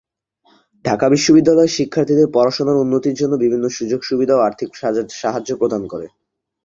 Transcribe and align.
ঢাকা 0.85 1.05
বিশ্ববিদ্যালয়ের 1.09 1.75
শিক্ষার্থীদের 1.77 2.27
পড়াশোনার 2.33 2.81
উন্নতির 2.83 3.15
জন্য 3.15 3.33
বিভিন্ন 3.37 3.65
সুযোগ-সুবিধা 3.69 4.33
ও 4.35 4.41
আর্থিক 4.41 4.69
সাহায্য 5.21 5.49
প্রদান 5.57 5.81
করে। 5.87 6.07